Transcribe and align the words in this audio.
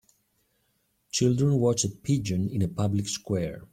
Children 1.11 1.59
watch 1.59 1.83
a 1.83 1.89
pigeon 1.89 2.49
in 2.49 2.63
a 2.63 2.67
public 2.67 3.07
square. 3.07 3.61